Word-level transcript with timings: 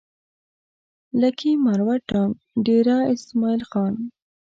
لکي 1.21 1.51
مروت 1.63 2.01
ټانک 2.09 2.33
ډېره 2.65 2.97
اسماعيل 3.13 3.61
خان 3.69 3.93